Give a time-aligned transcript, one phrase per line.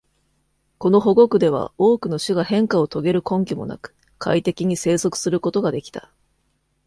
[0.79, 6.09] この保護区では、多くの種が変化を遂げる根拠もなく、快適に生息することができた。